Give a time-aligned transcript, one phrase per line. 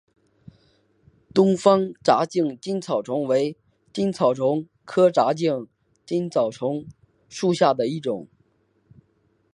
[1.31, 3.55] 东方窄颈金花虫为
[3.93, 5.67] 金花虫科窄颈
[6.07, 6.87] 金花虫
[7.29, 8.27] 属下的一个种。